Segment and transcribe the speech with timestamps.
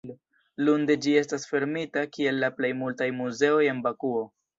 [0.67, 4.25] Lunde ĝi estas fermita kiel la plej multaj muzeoj en Bakuo.